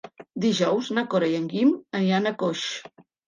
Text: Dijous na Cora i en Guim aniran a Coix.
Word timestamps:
Dijous 0.45 0.87
na 0.99 1.03
Cora 1.11 1.29
i 1.35 1.37
en 1.41 1.45
Guim 1.53 1.75
aniran 2.01 2.31
a 2.31 2.35
Coix. 2.45 2.65